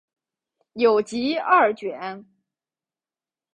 [0.73, 2.25] 有集二卷。